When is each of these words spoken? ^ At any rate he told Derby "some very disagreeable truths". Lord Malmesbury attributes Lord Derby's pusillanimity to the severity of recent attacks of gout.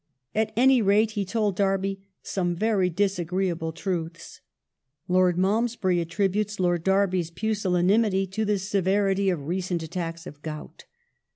^ 0.01 0.03
At 0.33 0.51
any 0.55 0.81
rate 0.81 1.11
he 1.11 1.23
told 1.25 1.55
Derby 1.55 2.01
"some 2.23 2.55
very 2.55 2.89
disagreeable 2.89 3.71
truths". 3.71 4.41
Lord 5.07 5.37
Malmesbury 5.37 6.01
attributes 6.01 6.59
Lord 6.59 6.83
Derby's 6.83 7.29
pusillanimity 7.29 8.25
to 8.31 8.43
the 8.43 8.57
severity 8.57 9.29
of 9.29 9.45
recent 9.45 9.83
attacks 9.83 10.25
of 10.25 10.41
gout. 10.41 10.85